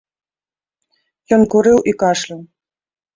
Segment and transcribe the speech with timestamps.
[1.37, 2.41] Ён курыў і кашляў.